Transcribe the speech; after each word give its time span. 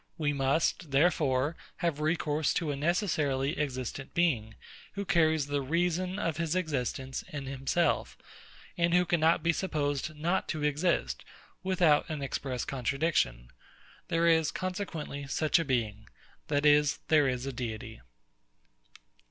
We 0.17 0.33
must, 0.33 0.89
therefore, 0.89 1.55
have 1.77 1.99
recourse 1.99 2.55
to 2.55 2.71
a 2.71 2.75
necessarily 2.75 3.59
existent 3.59 4.15
Being, 4.15 4.55
who 4.93 5.05
carries 5.05 5.45
the 5.45 5.61
REASON 5.61 6.17
of 6.17 6.37
his 6.37 6.55
existence 6.55 7.23
in 7.29 7.45
himself, 7.45 8.17
and 8.75 8.95
who 8.95 9.05
cannot 9.05 9.43
be 9.43 9.53
supposed 9.53 10.15
not 10.15 10.47
to 10.49 10.63
exist, 10.63 11.23
without 11.61 12.09
an 12.09 12.23
express 12.23 12.65
contradiction. 12.65 13.49
There 14.07 14.25
is, 14.25 14.49
consequently, 14.49 15.27
such 15.27 15.59
a 15.59 15.65
Being; 15.65 16.07
that 16.47 16.65
is, 16.65 16.97
there 17.09 17.27
is 17.27 17.45
a 17.45 17.53
Deity. 17.53 18.01